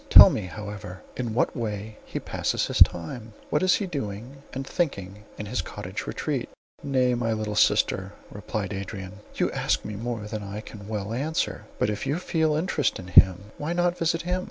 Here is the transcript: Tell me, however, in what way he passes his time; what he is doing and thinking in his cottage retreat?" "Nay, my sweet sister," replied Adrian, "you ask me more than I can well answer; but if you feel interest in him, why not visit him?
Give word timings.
Tell 0.09 0.31
me, 0.31 0.47
however, 0.47 1.03
in 1.15 1.35
what 1.35 1.55
way 1.55 1.97
he 2.05 2.19
passes 2.19 2.65
his 2.65 2.79
time; 2.79 3.33
what 3.51 3.61
he 3.61 3.85
is 3.85 3.91
doing 3.91 4.41
and 4.51 4.65
thinking 4.65 5.25
in 5.37 5.45
his 5.45 5.61
cottage 5.61 6.07
retreat?" 6.07 6.49
"Nay, 6.81 7.13
my 7.13 7.33
sweet 7.33 7.55
sister," 7.57 8.13
replied 8.31 8.73
Adrian, 8.73 9.19
"you 9.35 9.51
ask 9.51 9.85
me 9.85 9.93
more 9.95 10.21
than 10.25 10.41
I 10.41 10.61
can 10.61 10.87
well 10.87 11.13
answer; 11.13 11.65
but 11.77 11.91
if 11.91 12.07
you 12.07 12.17
feel 12.17 12.55
interest 12.55 12.97
in 12.97 13.09
him, 13.09 13.51
why 13.59 13.73
not 13.73 13.95
visit 13.95 14.23
him? 14.23 14.39